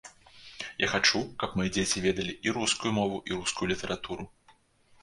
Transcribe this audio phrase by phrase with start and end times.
[0.83, 4.23] Я хачу, каб мае дзеці ведалі і рускую мову і рускую літаратуру.